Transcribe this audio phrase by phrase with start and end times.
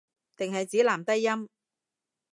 [0.35, 1.47] 定係指男低音